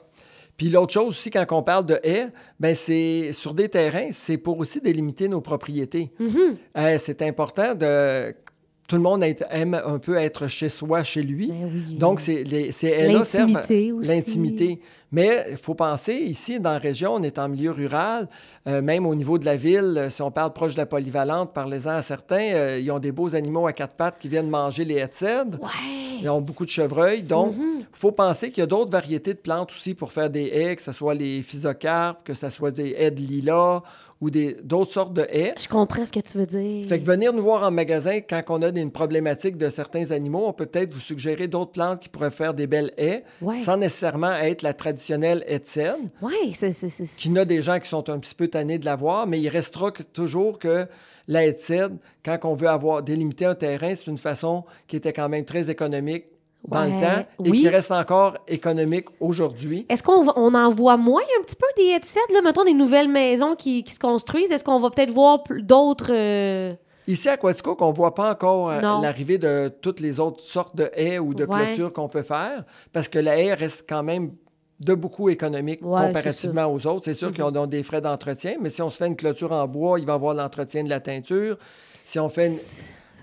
Puis 0.57 0.69
l'autre 0.71 0.93
chose 0.93 1.09
aussi, 1.09 1.31
quand 1.31 1.45
on 1.51 1.63
parle 1.63 1.87
de 1.87 1.99
haies, 2.03 2.27
ben 2.61 2.75
c'est 2.75 3.33
sur 3.33 3.53
des 3.55 3.69
terrains, 3.69 4.09
c'est 4.13 4.37
pour 4.37 4.59
aussi 4.59 4.81
délimiter 4.81 5.27
nos 5.29 5.41
propriétés. 5.41 6.11
Euh, 6.77 6.97
c'est 6.99 7.23
important 7.23 7.75
de... 7.75 8.35
Tout 8.89 8.97
le 8.97 9.03
monde 9.03 9.25
aime 9.51 9.81
un 9.87 9.99
peu 9.99 10.17
être 10.17 10.49
chez 10.49 10.69
soi, 10.69 11.03
chez 11.03 11.23
lui. 11.23 11.49
Ben 11.49 11.71
oui. 11.73 11.97
Donc, 11.97 12.21
c'est 12.21 12.45
L'intimité 12.45 13.93
aussi. 13.93 14.09
L'intimité. 14.09 14.81
Mais 15.13 15.45
il 15.51 15.57
faut 15.57 15.75
penser, 15.75 16.15
ici, 16.15 16.59
dans 16.61 16.73
la 16.73 16.79
région, 16.79 17.15
on 17.15 17.23
est 17.23 17.39
en 17.39 17.49
milieu 17.49 17.71
rural, 17.71 18.29
euh, 18.67 18.83
même 18.83 19.07
au 19.07 19.15
niveau 19.15 19.39
de 19.39 19.45
la 19.45 19.57
ville, 19.57 19.95
euh, 19.97 20.11
si 20.11 20.21
on 20.23 20.31
parle 20.31 20.53
proche 20.53 20.73
de 20.73 20.79
la 20.79 20.87
polyvalente, 20.87 21.53
parlez-en 21.53 21.91
à 21.91 22.03
certains, 22.03 22.53
euh, 22.53 22.79
ils 22.83 22.91
ont 22.91 22.99
des 22.99 23.13
beaux 23.13 23.35
animaux 23.35 23.67
à 23.67 23.73
quatre 23.73 23.95
pattes 23.95 24.19
qui 24.19 24.29
viennent 24.29 24.49
manger 24.49 24.85
les 24.85 25.05
cèdre. 25.11 25.59
Ouais. 25.63 25.69
Ils 26.23 26.29
ont 26.31 26.41
beaucoup 26.41 26.65
de 26.65 26.71
chevreuils. 26.71 27.23
Donc, 27.23 27.55
il 27.57 27.63
Mhm. 27.63 27.83
faut 27.93 28.13
penser 28.13 28.51
qu'il 28.51 28.63
y 28.63 28.65
a 28.65 28.67
d'autres 28.67 28.91
variétés 28.93 29.35
de 29.35 29.39
plantes 29.39 29.71
aussi 29.71 29.95
pour 29.95 30.13
faire 30.13 30.31
des 30.31 30.47
haies, 30.47 30.77
que 30.77 30.83
ce 30.83 30.93
soit 30.93 31.15
les 31.15 31.43
physocarpes, 31.43 32.25
que 32.25 32.35
ce 32.35 32.49
soit 32.51 32.71
des 32.71 32.95
haies 32.99 33.11
de 33.11 33.21
lilas 33.21 33.83
ou 34.23 34.31
d'autres 34.31 34.93
sortes 34.93 35.13
de 35.13 35.27
haies. 35.29 35.53
Je 35.61 35.67
comprends 35.69 36.07
ce 36.07 36.13
que 36.13 36.21
tu 36.21 36.39
veux 36.39 36.47
dire. 36.47 36.89
Fait 36.89 36.99
que 37.01 37.05
venir 37.05 37.33
nous 37.33 37.43
voir 37.43 37.65
en 37.65 37.71
magasin 37.73 38.21
quand 38.21 38.41
on 38.49 38.63
a 38.63 38.69
une 38.69 38.93
problématique 38.93 39.57
de 39.59 39.69
certains 39.69 40.13
animaux, 40.13 40.45
on 40.47 40.53
peut 40.53 40.65
peut-être 40.67 40.95
vous 40.95 41.01
suggérer 41.01 41.49
d'autres 41.49 41.73
plantes 41.73 41.99
qui 42.01 42.09
pourraient 42.09 42.31
faire 42.31 42.55
des 42.55 42.67
belles 42.69 42.93
haies, 42.97 43.25
Ouais. 43.43 43.57
sans 43.59 43.77
nécessairement 43.77 44.33
être 44.33 44.63
la 44.63 44.73
traditionnelle 44.75 45.43
haie 45.49 45.59
de. 45.59 46.09
Oui, 46.23 46.53
c'est. 46.55 46.71
Qu'il 47.19 47.33
y 47.33 47.39
a 47.39 47.45
des 47.45 47.61
gens 47.63 47.79
qui 47.81 47.89
sont 47.89 48.09
un 48.09 48.19
petit 48.21 48.35
peu 48.37 48.47
tannés 48.49 48.79
de 48.79 48.85
la 48.85 48.95
voir, 48.97 49.27
mais 49.27 49.41
il 49.41 49.49
restera 49.49 49.91
que- 49.91 50.05
toujours 50.05 50.59
que 50.61 50.87
la 51.27 51.45
haie 51.45 51.53
de 51.53 51.59
cèdre, 51.59 51.97
quand 52.25 52.39
on 52.45 52.55
veut 52.55 52.69
avoir 52.69 53.03
délimité 53.03 53.45
un 53.45 53.55
terrain, 53.57 53.93
c'est 53.95 54.07
une 54.07 54.19
façon 54.19 54.65
qui 54.87 54.97
était 54.97 55.13
quand 55.13 55.29
même 55.29 55.45
très 55.45 55.69
économique 55.69 56.27
dans 56.69 56.81
Ouais, 56.85 56.95
le 56.95 57.01
temps 57.01 57.27
et 57.45 57.51
oui. 57.51 57.61
qui 57.61 57.69
reste 57.69 57.91
encore 57.91 58.37
économique 58.47 59.07
aujourd'hui. 59.21 59.85
Est-ce 59.89 60.03
qu'on 60.03 60.27
on 60.37 60.55
en 60.55 60.71
voit 60.71 60.97
moins 60.97 61.23
un 61.39 61.43
petit 61.43 61.57
peu 61.57 61.67
des 61.77 61.89
headsets, 61.89 62.21
là, 62.33 62.41
mettons 62.43 62.65
des 62.65 62.75
nouvelles 62.75 63.09
maisons 63.09 63.57
qui, 63.57 63.83
qui 63.85 63.93
se 63.95 63.99
construisent? 63.99 64.51
Est-ce 64.53 64.65
qu'on 64.65 64.79
va 64.79 64.91
peut-être 64.91 65.11
voir 65.11 65.41
d'autres. 65.61 66.13
euh, 66.13 66.75
Ici 67.09 67.29
à 67.29 67.37
Quatico, 67.37 67.77
on 67.81 67.91
ne 67.91 67.95
voit 67.97 68.15
pas 68.15 68.31
encore 68.31 68.71
euh, 68.71 68.81
l'arrivée 68.81 69.37
de 69.39 69.73
toutes 69.81 69.99
les 69.99 70.21
autres 70.21 70.41
sortes 70.41 70.77
de 70.77 70.89
haies 70.95 71.19
ou 71.19 71.35
de 71.35 71.45
Ouais. 71.45 71.67
clôtures 71.67 71.93
qu'on 71.93 72.09
peut 72.09 72.23
faire, 72.23 72.65
parce 72.93 73.09
que 73.09 73.19
la 73.19 73.37
haie 73.41 73.55
reste 73.55 73.85
quand 73.89 74.05
même 74.05 74.31
de 74.79 74.95
beaucoup 74.95 75.29
économique 75.29 75.81
Ouais, 75.85 76.07
comparativement 76.07 76.67
aux 76.73 76.87
autres. 76.87 77.05
C'est 77.05 77.15
sûr 77.15 77.29
Mhm. 77.29 77.35
qu'ils 77.35 77.45
ont 77.45 77.67
des 77.67 77.83
frais 77.83 78.01
d'entretien, 78.01 78.55
mais 78.61 78.71
si 78.71 78.83
on 78.83 78.91
se 78.91 78.99
fait 78.99 79.07
une 79.09 79.17
clôture 79.17 79.51
en 79.51 79.67
bois, 79.67 79.99
il 79.99 80.07
va 80.07 80.13
y 80.13 80.15
avoir 80.15 80.35
l'entretien 80.35 80.85
de 80.85 80.89
la 80.89 81.01
teinture. 81.01 81.57
Si 82.05 82.19
on 82.21 82.29
fait 82.29 82.47
une... 82.49 82.57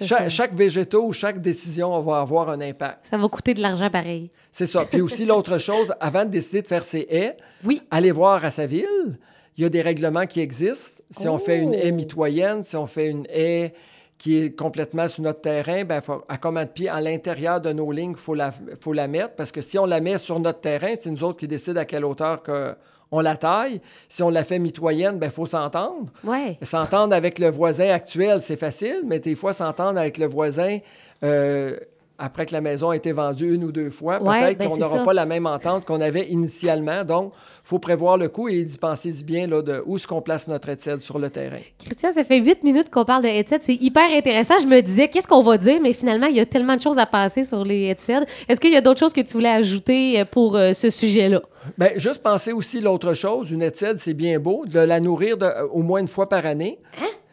Cha- 0.02 0.30
chaque 0.30 0.54
végétaux 0.54 1.06
ou 1.08 1.14
chaque 1.14 1.42
décision 1.42 2.00
va 2.02 2.20
avoir 2.22 2.50
un 2.50 2.62
impact. 2.62 3.00
Ça 3.06 3.18
va 3.18 3.28
coûter 3.28 3.54
de 3.54 3.62
l'argent 3.62 3.90
pareil. 3.90 4.32
C'est 4.52 4.66
ça. 4.66 4.86
Puis 4.86 5.02
aussi, 5.02 5.26
l'autre 5.26 5.58
chose, 5.58 5.94
avant 6.00 6.26
de 6.26 6.30
décider 6.30 6.62
de 6.62 6.68
faire 6.68 6.84
ses 6.84 7.06
haies, 7.10 7.38
Oui. 7.66 7.82
aller 7.92 8.12
voir 8.12 8.44
à 8.46 8.52
sa 8.52 8.66
ville. 8.66 9.18
Il 9.58 9.64
y 9.64 9.66
a 9.66 9.70
des 9.70 9.82
règlements 9.82 10.26
qui 10.26 10.40
existent. 10.40 11.02
Si 11.12 11.28
on 11.28 11.38
fait 11.38 11.60
une 11.60 11.74
haie 11.74 11.90
Oh. 11.92 11.96
mitoyenne, 11.96 12.64
si 12.64 12.76
on 12.78 12.88
fait 12.88 13.10
une 13.10 13.26
haie 13.30 13.74
qui 14.18 14.38
est 14.38 14.52
complètement 14.56 15.08
sur 15.08 15.24
notre 15.24 15.42
terrain, 15.42 15.84
ben, 15.86 16.02
faut- 16.02 16.24
à 16.28 16.38
combien 16.38 16.66
de 16.66 16.70
pieds 16.70 16.90
à 16.90 17.00
l'intérieur 17.02 17.60
de 17.62 17.72
nos 17.72 17.92
lignes, 17.92 18.12
il 18.12 18.18
faut 18.18 18.36
la, 18.36 18.52
faut 18.82 18.94
la 18.94 19.08
mettre. 19.08 19.36
Parce 19.36 19.52
que 19.52 19.62
si 19.62 19.78
on 19.80 19.86
la 19.86 20.00
met 20.02 20.18
sur 20.18 20.40
notre 20.40 20.60
terrain, 20.62 20.94
c'est 21.00 21.10
nous 21.12 21.24
autres 21.24 21.40
qui 21.40 21.48
décident 21.48 21.80
à 21.82 21.86
quelle 21.86 22.06
hauteur 22.06 22.42
que 22.44 22.76
on 23.12 23.22
la 23.22 23.36
taille. 23.36 23.82
Si 24.08 24.24
on 24.24 24.30
la 24.30 24.44
fait 24.44 24.60
mitoyenne, 24.60 25.20
il 25.22 25.30
faut 25.30 25.46
s'entendre. 25.46 26.08
Ouais. 26.24 26.58
S'entendre 26.62 27.16
avec 27.16 27.40
le 27.40 27.50
voisin 27.50 27.90
actuel, 27.90 28.42
c'est 28.42 28.58
facile, 28.58 29.04
mais 29.06 29.20
des 29.20 29.36
fois, 29.36 29.54
s'entendre 29.54 30.00
avec 30.00 30.18
le 30.18 30.28
voisin 30.28 30.80
euh, 31.24 31.78
après 32.20 32.46
que 32.46 32.52
la 32.54 32.62
maison 32.62 32.90
a 32.90 32.96
été 32.96 33.12
vendue 33.12 33.54
une 33.56 33.64
ou 33.64 33.72
deux 33.72 33.90
fois, 33.90 34.22
Ouais, 34.22 34.40
peut-être 34.40 34.58
ben, 34.60 34.68
qu'on 34.68 34.78
n'aura 34.78 35.04
pas 35.04 35.14
la 35.14 35.26
même 35.26 35.46
entente 35.46 35.86
qu'on 35.86 36.02
avait 36.02 36.28
initialement. 36.28 37.04
Donc, 37.04 37.32
il 37.36 37.68
faut 37.70 37.80
prévoir 37.80 38.18
le 38.18 38.30
coup 38.30 38.50
et 38.50 38.64
d'y 38.64 38.78
penser 38.78 39.12
bien 39.24 39.48
là, 39.48 39.62
de 39.62 39.82
où 39.86 39.96
est-ce 39.98 40.08
qu'on 40.08 40.22
place 40.22 40.48
notre 40.48 40.70
étienne 40.70 41.00
sur 41.00 41.18
le 41.20 41.30
terrain. 41.30 41.60
Christian, 41.80 42.12
ça 42.12 42.24
fait 42.24 42.40
huit 42.40 42.64
minutes 42.64 42.90
qu'on 42.90 43.06
parle 43.06 43.24
de. 43.24 43.30
C'est 43.62 43.74
hyper 43.76 44.10
intéressant. 44.12 44.56
Je 44.62 44.68
me 44.68 44.82
disais, 44.82 45.08
qu'est-ce 45.08 45.28
qu'on 45.28 45.42
va 45.44 45.58
dire? 45.58 45.80
Mais 45.82 45.94
finalement, 45.94 46.28
il 46.28 46.36
y 46.36 46.40
a 46.40 46.46
tellement 46.46 46.76
de 46.76 46.82
choses 46.82 46.98
à 46.98 47.06
passer 47.06 47.44
sur 47.44 47.64
les 47.64 47.84
headsets. 47.88 48.26
Est-ce 48.48 48.60
qu'il 48.60 48.74
y 48.74 48.78
a 48.78 48.82
d'autres 48.82 49.00
choses 49.00 49.14
que 49.14 49.22
tu 49.22 49.34
voulais 49.34 49.50
ajouter 49.50 50.20
euh, 50.20 50.26
pour 50.26 50.56
euh, 50.58 50.74
ce 50.74 50.90
sujet-là? 50.90 51.42
Ben, 51.78 51.92
juste 51.98 52.22
penser 52.24 52.52
aussi 52.52 52.82
l'autre 52.82 53.14
chose, 53.14 53.52
une 53.52 53.62
étienne, 53.62 53.96
c'est 53.98 54.14
bien 54.14 54.40
beau, 54.40 54.66
de 54.66 54.80
la 54.80 55.00
nourrir 55.00 55.38
de- 55.38 55.46
euh, 55.46 55.68
au 55.72 55.82
moins 55.84 56.00
une 56.00 56.08
fois 56.08 56.28
par 56.28 56.46
année. 56.46 56.80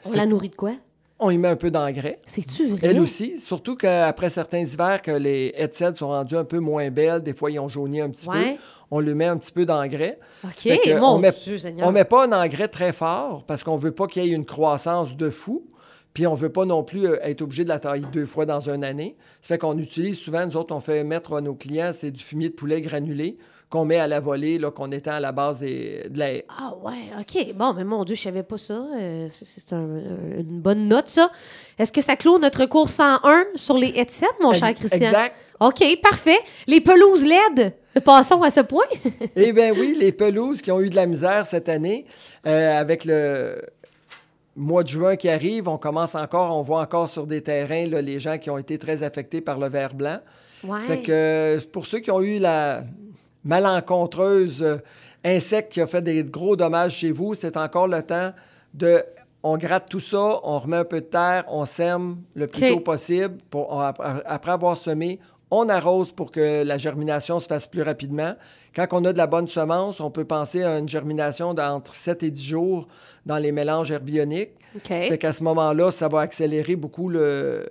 On 0.05 0.13
la 0.13 0.27
nourrit 0.27 0.51
de 0.51 0.55
quoi? 0.55 0.73
On 1.19 1.31
y 1.31 1.39
met 1.39 1.49
un 1.49 1.57
peu 1.57 1.71
d'engrais. 1.71 2.19
C'est-tu 2.27 2.67
vrai? 2.69 2.89
Elle 2.91 3.01
aussi, 3.01 3.39
surtout 3.41 3.75
qu'après 3.75 4.29
certains 4.29 4.59
hivers, 4.59 5.01
que 5.01 5.11
les 5.11 5.53
headsets 5.57 5.95
sont 5.95 6.09
rendus 6.09 6.37
un 6.37 6.45
peu 6.45 6.59
moins 6.59 6.91
belles, 6.91 7.23
des 7.23 7.33
fois 7.33 7.51
ils 7.51 7.59
ont 7.59 7.69
jauni 7.69 8.01
un 8.03 8.11
petit 8.11 8.29
Ouais. 8.29 8.55
peu, 8.57 8.61
on 8.91 9.01
lui 9.01 9.15
met 9.15 9.25
un 9.25 9.39
petit 9.39 9.53
peu 9.53 9.65
d'engrais. 9.65 10.19
OK. 10.45 10.69
Mon 11.01 11.15
on 11.15 11.19
met, 11.19 11.31
Dieu, 11.31 11.57
Seigneur. 11.59 11.89
on 11.89 11.93
met 11.93 12.05
pas 12.05 12.27
un 12.27 12.33
engrais 12.33 12.69
très 12.69 12.93
fort 12.93 13.45
parce 13.47 13.65
qu'on 13.65 13.79
veut 13.79 13.93
pas 13.93 14.07
qu'il 14.09 14.27
y 14.27 14.31
ait 14.31 14.35
une 14.35 14.45
croissance 14.45 15.17
de 15.17 15.31
fou. 15.31 15.65
Puis 16.13 16.27
on 16.27 16.35
veut 16.35 16.49
pas 16.51 16.65
non 16.65 16.83
plus 16.83 17.07
euh, 17.07 17.19
être 17.23 17.43
obligé 17.43 17.63
de 17.65 17.69
la 17.69 17.79
tailler 17.79 18.07
deux 18.11 18.25
fois 18.25 18.47
dans 18.47 18.71
une 18.71 18.85
année. 18.85 19.17
Ça 19.43 19.49
fait 19.49 19.59
qu'on 19.59 19.77
utilise 19.77 20.19
souvent, 20.19 20.47
nous 20.47 20.57
autres, 20.57 20.75
on 20.75 20.81
fait 20.81 21.05
mettre 21.05 21.35
à 21.37 21.41
nos 21.43 21.55
clients, 21.55 21.91
c'est 21.93 22.11
du 22.11 22.23
fumier 22.25 22.49
de 22.49 22.55
poulet 22.55 22.81
granulé 22.81 23.37
qu'on 23.69 23.85
met 23.85 23.97
à 23.99 24.07
la 24.07 24.21
volée, 24.21 24.59
là, 24.59 24.71
qu'on 24.71 24.93
étend 24.93 25.13
à 25.13 25.21
la 25.21 25.33
base 25.33 25.59
des, 25.59 26.05
de 26.09 26.19
la 26.19 26.31
haie. 26.33 26.47
Ah 26.49 26.75
ouais, 26.83 26.95
OK. 27.21 27.53
Bon, 27.55 27.73
mais 27.75 27.83
mon 27.85 28.05
Dieu, 28.05 28.15
je 28.15 28.23
savais 28.23 28.45
pas 28.45 28.57
ça. 28.59 28.75
Euh, 28.95 29.29
c'est- 29.33 29.73
un- 29.73 29.77
euh, 29.79 30.41
une 30.41 30.61
bonne 30.61 30.87
note, 30.87 31.09
ça. 31.09 31.31
Est-ce 31.79 31.91
que 31.93 32.01
ça 32.01 32.15
clôt 32.17 32.39
notre 32.39 32.67
cours 32.67 32.89
101 32.89 33.45
sur 33.57 33.77
les 33.77 33.93
headsets, 33.97 34.27
mon 34.41 34.53
cher 34.53 34.73
Christian? 34.75 34.99
Exact. 34.99 35.35
OK, 35.59 35.83
parfait. 36.03 36.39
Les 36.69 36.81
pelouses 36.81 37.25
LED. 37.27 37.73
Passons 38.05 38.43
à 38.43 38.51
ce 38.51 38.61
point. 38.61 38.85
Eh 39.37 39.53
bien 39.53 39.73
oui, 39.73 39.97
les 39.99 40.13
pelouses 40.13 40.61
qui 40.63 40.71
ont 40.71 40.81
eu 40.81 40.91
de 40.91 40.97
la 40.97 41.07
misère 41.07 41.45
cette 41.47 41.69
année, 41.69 42.05
euh, 42.47 42.79
avec 42.79 43.05
le 43.07 43.63
mois 44.55 44.83
de 44.83 44.89
juin 44.89 45.17
qui 45.17 45.29
arrive, 45.29 45.67
on 45.67 45.79
commence 45.79 46.15
encore, 46.15 46.57
on 46.57 46.63
voit 46.63 46.81
encore 46.83 47.09
sur 47.09 47.27
des 47.27 47.41
terrains 47.43 47.87
là, 47.87 48.01
les 48.03 48.19
gens 48.21 48.39
qui 48.39 48.49
ont 48.51 48.59
été 48.59 48.79
très 48.79 49.03
affectés 49.03 49.41
par 49.41 49.59
le 49.59 49.69
ver 49.69 49.95
blanc. 49.95 50.19
Ouais. 50.63 50.81
Fait 50.81 50.99
que 51.03 51.59
pour 51.73 51.87
ceux 51.87 51.99
qui 52.01 52.11
ont 52.11 52.21
eu 52.23 52.39
la 52.39 52.83
malencontreuse 53.47 54.63
euh, 54.63 54.77
insecte 55.25 55.73
qui 55.73 55.81
a 55.81 55.87
fait 55.87 56.03
des 56.03 56.23
gros 56.25 56.57
dommages 56.57 56.97
chez 56.97 57.13
vous, 57.13 57.35
c'est 57.35 57.57
encore 57.57 57.89
le 57.89 58.03
temps 58.03 58.31
de 58.75 59.03
on 59.43 59.57
gratte 59.57 59.89
tout 59.89 60.01
ça, 60.01 60.41
on 60.43 60.59
remet 60.59 60.79
un 60.79 60.85
peu 60.85 61.01
de 61.01 61.07
terre, 61.07 61.45
on 61.49 61.65
sème 61.65 62.17
le 62.35 62.47
plus 62.49 62.61
tôt 62.73 62.81
possible. 62.81 63.39
Pour, 63.51 63.73
on- 63.73 63.79
après 63.81 64.51
avoir 64.51 64.77
semé, 64.77 65.21
on 65.53 65.69
arrose 65.69 66.11
pour 66.11 66.33
que 66.33 66.65
la 66.65 66.79
germination 66.79 67.39
se 67.39 67.47
fasse 67.47 67.69
plus 67.69 67.83
rapidement. 67.83 68.35
Quand 68.75 68.87
on 68.91 69.05
a 69.05 69.13
de 69.13 69.19
la 69.19 69.29
bonne 69.29 69.47
semence, 69.47 70.01
on 70.01 70.11
peut 70.11 70.25
penser 70.25 70.65
à 70.65 70.79
une 70.79 70.89
germination 70.89 71.55
d'entre 71.55 71.95
7 71.95 72.25
et 72.25 72.31
10 72.33 72.43
jours 72.45 72.89
dans 73.25 73.39
les 73.39 73.53
mélanges 73.53 73.93
herbioniques. 73.93 74.51
OK. 74.75 74.83
Ça 74.89 75.01
fait 75.03 75.19
qu'à 75.19 75.33
ce 75.33 75.45
moment-là, 75.45 75.93
ça 75.93 76.09
va 76.09 76.21
accélérer 76.21 76.75
beaucoup 76.75 77.09
le, 77.09 77.69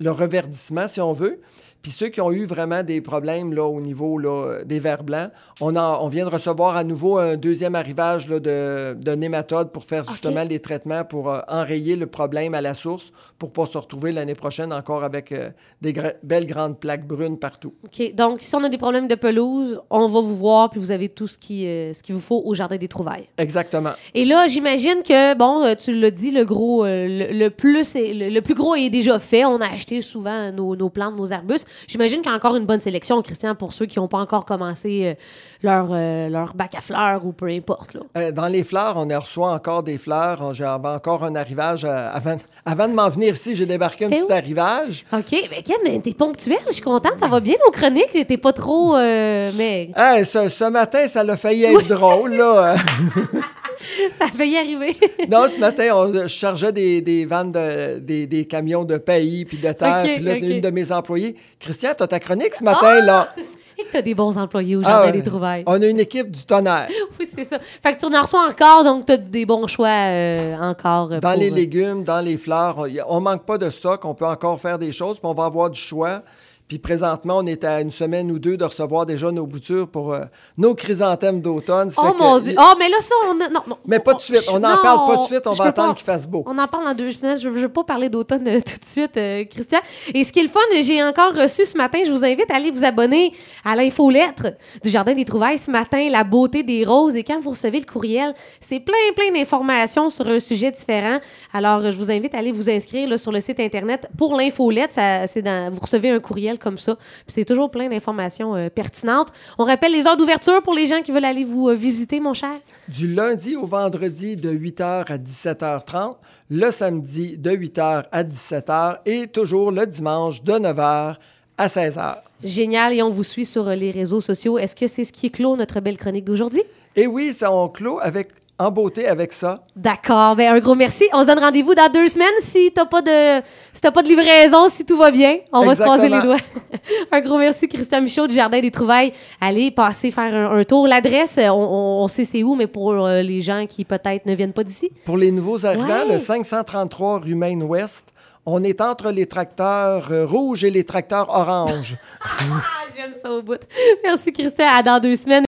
le 0.00 0.10
reverdissement, 0.10 0.86
si 0.88 1.00
on 1.00 1.14
veut. 1.14 1.40
Puis 1.84 1.92
ceux 1.92 2.08
qui 2.08 2.20
ont 2.22 2.32
eu 2.32 2.46
vraiment 2.46 2.82
des 2.82 3.02
problèmes 3.02 3.52
là, 3.52 3.64
au 3.66 3.78
niveau 3.78 4.16
là, 4.16 4.64
des 4.64 4.78
vers 4.78 5.04
blancs, 5.04 5.30
on, 5.60 5.76
en- 5.76 6.02
on 6.02 6.08
vient 6.08 6.24
de 6.24 6.30
recevoir 6.30 6.76
à 6.76 6.82
nouveau 6.82 7.18
un 7.18 7.36
deuxième 7.36 7.74
arrivage 7.74 8.26
là, 8.26 8.40
de, 8.40 8.96
de 8.98 9.12
nématodes 9.14 9.70
pour 9.70 9.84
faire 9.84 10.02
justement 10.02 10.44
les 10.44 10.60
traitements 10.60 11.04
pour 11.04 11.30
euh, 11.30 11.40
enrayer 11.46 11.96
le 11.96 12.06
problème 12.06 12.54
à 12.54 12.62
la 12.62 12.72
source 12.72 13.12
pour 13.38 13.50
ne 13.50 13.54
pas 13.54 13.66
se 13.66 13.76
retrouver 13.76 14.12
l'année 14.12 14.34
prochaine 14.34 14.72
encore 14.72 15.04
avec 15.04 15.30
euh, 15.30 15.50
des 15.82 15.92
gra- 15.92 16.14
belles 16.22 16.46
grandes 16.46 16.78
plaques 16.80 17.06
brunes 17.06 17.38
partout. 17.38 17.74
OK. 17.84 18.14
Donc, 18.14 18.38
si 18.40 18.56
on 18.56 18.64
a 18.64 18.70
des 18.70 18.78
problèmes 18.78 19.06
de 19.06 19.14
pelouse, 19.14 19.78
on 19.90 20.08
va 20.08 20.20
vous 20.22 20.36
voir, 20.36 20.70
puis 20.70 20.80
vous 20.80 20.90
avez 20.90 21.10
tout 21.10 21.26
ce 21.26 21.36
qui, 21.36 21.66
euh, 21.66 21.92
ce 21.92 22.02
qu'il 22.02 22.14
vous 22.14 22.20
faut 22.22 22.40
au 22.46 22.54
Jardin 22.54 22.78
des 22.78 22.88
Trouvailles. 22.88 23.28
Exactement. 23.36 23.90
Et 24.14 24.24
là, 24.24 24.46
j'imagine 24.46 25.02
que, 25.06 25.34
bon, 25.36 25.74
tu 25.78 25.92
l'as 25.94 26.10
dit, 26.10 26.30
le 26.30 26.46
gros, 26.46 26.86
le, 26.86 27.38
le 27.38 27.48
plus, 27.50 27.94
est- 27.94 28.14
le, 28.14 28.30
le 28.30 28.40
plus 28.40 28.54
gros 28.54 28.74
est 28.74 28.88
déjà 28.88 29.18
fait. 29.18 29.44
On 29.44 29.60
a 29.60 29.66
acheté 29.68 30.00
souvent 30.00 30.50
nos, 30.50 30.74
nos 30.76 30.88
plantes, 30.88 31.14
nos 31.16 31.30
arbustes. 31.30 31.68
J'imagine 31.86 32.22
qu'il 32.22 32.30
y 32.30 32.34
a 32.34 32.36
encore 32.36 32.56
une 32.56 32.66
bonne 32.66 32.80
sélection, 32.80 33.20
Christian, 33.22 33.54
pour 33.54 33.72
ceux 33.72 33.86
qui 33.86 33.98
n'ont 33.98 34.08
pas 34.08 34.18
encore 34.18 34.44
commencé 34.44 35.02
euh, 35.04 35.14
leur, 35.62 35.88
euh, 35.90 36.28
leur 36.28 36.54
bac 36.54 36.74
à 36.76 36.80
fleurs 36.80 37.24
ou 37.24 37.32
peu 37.32 37.46
importe. 37.48 37.94
Là. 37.94 38.00
Euh, 38.16 38.32
dans 38.32 38.46
les 38.48 38.64
fleurs, 38.64 38.94
on 38.96 39.10
en 39.10 39.20
reçoit 39.20 39.52
encore 39.52 39.82
des 39.82 39.98
fleurs. 39.98 40.54
J'avais 40.54 40.88
encore 40.88 41.24
un 41.24 41.34
arrivage. 41.34 41.84
avant, 41.84 42.36
avant 42.66 42.88
de 42.88 42.92
m'en 42.94 43.08
venir 43.08 43.34
ici, 43.34 43.54
j'ai 43.54 43.66
débarqué 43.66 44.06
un 44.06 44.10
petit 44.10 44.32
arrivage. 44.32 45.04
OK. 45.12 45.30
Ben, 45.50 45.62
Ken, 45.64 46.02
t'es 46.02 46.12
ponctuel. 46.14 46.58
Je 46.68 46.72
suis 46.74 46.82
contente. 46.82 47.18
Ça 47.18 47.28
va 47.28 47.40
bien, 47.40 47.54
nos 47.64 47.70
chroniques. 47.72 48.10
J'étais 48.14 48.36
pas 48.38 48.52
trop. 48.52 48.96
euh, 48.96 49.50
mais 49.56 49.90
Hey, 49.96 50.24
ce, 50.24 50.48
ce 50.48 50.64
matin, 50.64 51.06
ça 51.06 51.22
l'a 51.24 51.36
failli 51.36 51.64
être 51.64 51.86
drôle, 51.88 52.34
là. 52.34 52.74
ça 54.18 54.24
a 54.24 54.28
failli 54.28 54.56
arriver. 54.56 54.96
non, 55.30 55.48
ce 55.48 55.58
matin, 55.58 55.88
on, 55.94 56.12
je 56.12 56.26
chargeais 56.28 56.72
des, 56.72 57.00
des 57.00 57.24
vannes, 57.24 57.52
de- 57.52 57.98
des, 57.98 58.26
des 58.26 58.44
camions 58.44 58.84
de 58.84 58.98
pays 58.98 59.44
puis 59.44 59.58
de 59.58 59.72
terre. 59.72 60.02
Puis 60.04 60.18
là, 60.20 60.36
une 60.36 60.60
de 60.60 60.70
mes 60.70 60.90
employés, 60.92 61.36
Christian, 61.60 61.90
t'as 61.96 62.06
ta 62.06 62.20
chronique 62.20 62.54
ce 62.54 62.64
matin, 62.64 63.00
là. 63.02 63.34
Et 63.76 63.82
que 63.82 63.90
t'as 63.90 64.02
des 64.02 64.14
bons 64.14 64.38
employés 64.38 64.76
au 64.76 64.82
Ah, 64.84 64.88
Jardin 64.88 65.10
des 65.10 65.22
Trouvailles. 65.24 65.64
On 65.66 65.82
a 65.82 65.86
une 65.86 65.98
équipe 65.98 66.30
du 66.30 66.44
tonnerre. 66.44 66.88
Oui, 67.18 67.26
c'est 67.26 67.44
ça. 67.44 67.58
Fait 67.60 67.92
que 67.94 67.98
tu 67.98 68.06
en 68.06 68.22
reçois 68.22 68.46
encore, 68.48 68.84
donc 68.84 69.06
t'as 69.06 69.16
des 69.16 69.44
bons 69.46 69.66
choix 69.66 69.88
euh, 69.88 70.54
encore. 70.60 71.10
euh, 71.12 71.18
Dans 71.20 71.32
pour, 71.32 71.40
les 71.40 71.50
euh, 71.50 71.54
légumes, 71.54 72.04
dans 72.04 72.20
les 72.20 72.36
fleurs, 72.36 72.76
on, 72.78 72.86
y 72.86 73.00
on 73.08 73.20
manque 73.20 73.44
pas 73.44 73.58
de 73.58 73.68
stock. 73.70 74.04
On 74.04 74.14
peut 74.14 74.26
encore 74.26 74.60
faire 74.60 74.78
des 74.78 74.92
choses, 74.92 75.18
puis 75.18 75.26
on 75.28 75.34
va 75.34 75.46
avoir 75.46 75.70
du 75.70 75.80
choix. 75.80 76.22
Puis 76.66 76.78
présentement, 76.78 77.38
on 77.38 77.46
est 77.46 77.62
à 77.62 77.82
une 77.82 77.90
semaine 77.90 78.30
ou 78.30 78.38
deux 78.38 78.56
de 78.56 78.64
recevoir 78.64 79.04
déjà 79.04 79.30
nos 79.30 79.46
boutures 79.46 79.86
pour 79.86 80.14
euh, 80.14 80.22
nos 80.56 80.74
chrysanthèmes 80.74 81.42
d'automne. 81.42 81.90
Oh 81.98 82.02
fait 82.06 82.12
que- 82.12 82.18
mon 82.18 82.38
Dieu. 82.38 82.54
Oh, 82.58 82.72
mais 82.78 82.88
là, 82.88 82.96
ça, 83.00 83.14
on 83.28 83.38
a. 83.40 83.48
Non, 83.50 83.60
non. 83.66 83.76
Mais 83.86 83.98
pas 83.98 84.14
de 84.14 84.20
suite. 84.20 84.44
On 84.50 84.58
n'en 84.60 84.78
parle 84.78 85.06
pas 85.06 85.16
de 85.18 85.22
suite. 85.24 85.46
On 85.46 85.52
va 85.52 85.64
attendre 85.66 85.94
qu'il 85.94 86.06
fasse 86.06 86.26
beau. 86.26 86.42
On 86.46 86.58
en 86.58 86.66
parle 86.66 86.84
dans 86.84 86.94
deux 86.94 87.12
semaines. 87.12 87.38
Je 87.38 87.48
ne 87.50 87.54
veux 87.54 87.68
pas 87.68 87.84
parler 87.84 88.08
d'automne 88.08 88.48
euh, 88.48 88.60
tout 88.60 88.78
de 88.78 88.84
suite, 88.84 89.16
euh, 89.18 89.44
Christian. 89.44 89.80
Et 90.14 90.24
ce 90.24 90.32
qui 90.32 90.38
est 90.40 90.44
le 90.44 90.48
fun, 90.48 90.60
j'ai 90.80 91.02
encore 91.02 91.34
reçu 91.34 91.66
ce 91.66 91.76
matin, 91.76 91.98
je 92.04 92.10
vous 92.10 92.24
invite 92.24 92.50
à 92.50 92.56
aller 92.56 92.70
vous 92.70 92.84
abonner 92.84 93.34
à 93.64 93.76
l'infolettre 93.76 94.46
du 94.82 94.88
Jardin 94.88 95.14
des 95.14 95.26
Trouvailles 95.26 95.58
ce 95.58 95.70
matin, 95.70 96.08
La 96.10 96.24
beauté 96.24 96.62
des 96.62 96.84
roses. 96.86 97.14
Et 97.14 97.24
quand 97.24 97.40
vous 97.40 97.50
recevez 97.50 97.80
le 97.80 97.86
courriel, 97.86 98.34
c'est 98.60 98.80
plein, 98.80 98.94
plein 99.14 99.30
d'informations 99.38 100.08
sur 100.08 100.26
un 100.26 100.38
sujet 100.38 100.70
différent. 100.70 101.18
Alors, 101.52 101.90
je 101.90 101.96
vous 101.96 102.10
invite 102.10 102.34
à 102.34 102.38
aller 102.38 102.52
vous 102.52 102.70
inscrire 102.70 103.06
là, 103.08 103.18
sur 103.18 103.32
le 103.32 103.40
site 103.42 103.60
Internet 103.60 104.08
pour 104.16 104.34
l'infolettre. 104.34 104.94
Ça, 104.94 105.26
c'est 105.26 105.42
dans, 105.42 105.70
vous 105.70 105.80
recevez 105.80 106.08
un 106.10 106.20
courriel 106.20 106.53
comme 106.58 106.78
ça. 106.78 106.96
C'est 107.26 107.44
toujours 107.44 107.70
plein 107.70 107.88
d'informations 107.88 108.54
euh, 108.54 108.68
pertinentes. 108.68 109.28
On 109.58 109.64
rappelle 109.64 109.92
les 109.92 110.06
heures 110.06 110.16
d'ouverture 110.16 110.62
pour 110.62 110.74
les 110.74 110.86
gens 110.86 111.02
qui 111.02 111.12
veulent 111.12 111.24
aller 111.24 111.44
vous 111.44 111.68
euh, 111.68 111.74
visiter, 111.74 112.20
mon 112.20 112.34
cher. 112.34 112.54
Du 112.88 113.12
lundi 113.12 113.56
au 113.56 113.66
vendredi 113.66 114.36
de 114.36 114.50
8h 114.50 115.04
à 115.12 115.18
17h30, 115.18 116.16
le 116.50 116.70
samedi 116.70 117.38
de 117.38 117.50
8h 117.50 118.04
à 118.10 118.22
17h 118.24 118.98
et 119.06 119.26
toujours 119.26 119.70
le 119.70 119.86
dimanche 119.86 120.42
de 120.42 120.52
9h 120.52 121.16
à 121.56 121.66
16h. 121.66 122.16
Génial, 122.42 122.92
et 122.94 123.02
on 123.02 123.10
vous 123.10 123.22
suit 123.22 123.46
sur 123.46 123.68
euh, 123.68 123.74
les 123.74 123.90
réseaux 123.90 124.20
sociaux. 124.20 124.58
Est-ce 124.58 124.74
que 124.74 124.86
c'est 124.86 125.04
ce 125.04 125.12
qui 125.12 125.30
clôt 125.30 125.56
notre 125.56 125.80
belle 125.80 125.96
chronique 125.96 126.24
d'aujourd'hui? 126.24 126.62
Et 126.96 127.06
oui, 127.06 127.32
ça 127.32 127.52
on 127.52 127.68
clôt 127.68 127.98
avec, 128.00 128.28
en 128.58 128.70
beauté 128.70 129.06
avec 129.08 129.32
ça. 129.32 129.62
D'accord, 129.74 130.36
ben 130.36 130.54
un 130.54 130.60
gros 130.60 130.74
merci. 130.74 131.04
On 131.12 131.22
se 131.22 131.26
donne 131.26 131.40
rendez-vous 131.40 131.74
dans 131.74 131.90
deux 131.92 132.06
semaines 132.06 132.28
si 132.40 132.70
t'as 132.72 132.84
pas 132.84 133.02
de 133.02 133.42
si 133.72 133.80
t'as 133.80 133.90
pas 133.90 134.02
de 134.02 134.08
livraison, 134.08 134.68
si 134.68 134.86
tout 134.86 134.96
va 134.96 135.10
bien. 135.10 135.38
On 135.52 135.64
va 135.64 135.74
se 135.74 135.82
croiser 135.82 136.08
les 136.08 136.20
doigts. 136.20 136.36
un 137.12 137.20
gros 137.20 137.38
merci, 137.38 137.68
Christian 137.68 138.00
Michaud 138.00 138.26
du 138.28 138.34
Jardin 138.34 138.60
des 138.60 138.70
Trouvailles. 138.70 139.12
Allez 139.40 139.70
passer 139.70 140.10
faire 140.10 140.32
un, 140.32 140.56
un 140.58 140.64
tour. 140.64 140.86
L'adresse, 140.86 141.38
on, 141.50 142.06
sait 142.08 142.24
c'est 142.24 142.42
où, 142.44 142.54
mais 142.54 142.68
pour 142.68 142.92
euh, 142.92 143.22
les 143.22 143.42
gens 143.42 143.66
qui 143.68 143.84
peut-être 143.84 144.24
ne 144.26 144.34
viennent 144.34 144.52
pas 144.52 144.64
d'ici. 144.64 144.90
Pour 145.04 145.16
les 145.18 145.30
nouveaux 145.32 145.66
arrivants, 145.66 145.84
Ouais. 145.84 146.12
le 146.12 146.18
533 146.18 147.20
rue 147.20 147.34
Maine-Ouest, 147.34 148.06
on 148.46 148.62
est 148.62 148.80
entre 148.80 149.10
les 149.10 149.26
tracteurs 149.26 150.08
euh, 150.10 150.24
rouges 150.26 150.64
et 150.64 150.70
les 150.70 150.84
tracteurs 150.84 151.28
oranges. 151.28 151.96
Ah, 152.40 152.86
j'aime 152.96 153.12
ça 153.12 153.30
au 153.32 153.42
bout. 153.42 153.60
Merci, 154.04 154.32
Christian. 154.32 154.66
À 154.72 154.82
dans 154.82 155.00
deux 155.00 155.16
semaines. 155.16 155.42